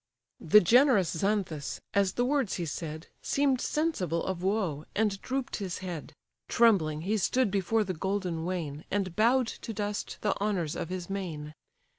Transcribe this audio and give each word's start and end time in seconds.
The 0.39 0.61
generous 0.61 1.11
Xanthus, 1.15 1.79
as 1.93 2.13
the 2.13 2.25
words 2.25 2.55
he 2.55 2.65
said, 2.65 3.05
Seem'd 3.21 3.61
sensible 3.61 4.25
of 4.25 4.41
woe, 4.41 4.85
and 4.95 5.21
droop'd 5.21 5.57
his 5.57 5.77
head: 5.77 6.13
Trembling 6.47 7.01
he 7.01 7.17
stood 7.17 7.51
before 7.51 7.83
the 7.83 7.93
golden 7.93 8.43
wain, 8.43 8.83
And 8.89 9.15
bow'd 9.15 9.45
to 9.45 9.73
dust 9.75 10.17
the 10.21 10.35
honours 10.41 10.75
of 10.75 10.89
his 10.89 11.07
mane. 11.07 11.53